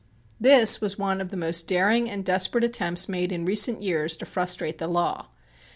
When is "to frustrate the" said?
4.17-4.87